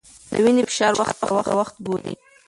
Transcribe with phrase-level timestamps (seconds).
[0.31, 1.27] د وینې فشار وخت په
[1.59, 2.13] وخت وګورئ.